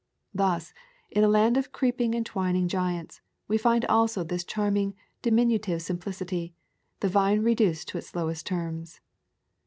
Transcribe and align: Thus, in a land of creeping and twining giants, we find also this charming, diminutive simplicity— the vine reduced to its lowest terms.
Thus, 0.33 0.73
in 1.11 1.23
a 1.23 1.27
land 1.27 1.57
of 1.57 1.71
creeping 1.71 2.15
and 2.15 2.25
twining 2.25 2.67
giants, 2.67 3.21
we 3.47 3.59
find 3.59 3.85
also 3.85 4.23
this 4.23 4.43
charming, 4.43 4.95
diminutive 5.21 5.83
simplicity— 5.83 6.55
the 7.01 7.07
vine 7.07 7.43
reduced 7.43 7.89
to 7.89 7.99
its 7.99 8.15
lowest 8.15 8.47
terms. 8.47 8.99